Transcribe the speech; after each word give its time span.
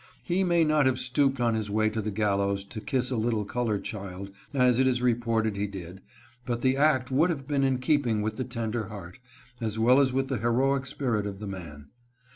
He 0.23 0.43
may 0.43 0.63
not 0.63 0.87
have 0.87 0.97
stooped 0.97 1.39
on 1.39 1.53
his 1.53 1.69
way 1.69 1.87
to 1.89 2.01
the 2.01 2.09
gallows 2.09 2.65
to 2.65 2.81
kiss 2.81 3.11
a 3.11 3.15
little 3.15 3.45
colored 3.45 3.83
child, 3.83 4.31
as 4.51 4.79
it 4.79 4.87
is 4.87 4.99
reported 4.99 5.57
he 5.57 5.67
did, 5.67 6.01
but 6.43 6.63
the 6.63 6.75
act 6.75 7.11
would 7.11 7.29
have 7.29 7.47
been 7.47 7.63
in 7.63 7.77
keeping 7.77 8.23
with 8.23 8.37
the 8.37 8.43
tender 8.43 8.87
heart, 8.87 9.19
as 9.59 9.77
well 9.77 9.99
as 9.99 10.11
with 10.11 10.27
the 10.27 10.39
heroic 10.39 10.87
spirit 10.87 11.27
of 11.27 11.39
the 11.39 11.45
man. 11.45 11.89